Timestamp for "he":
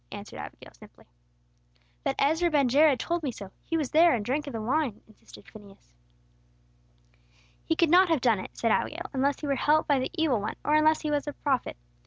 3.63-3.77, 7.63-7.75, 9.41-9.45, 11.01-11.11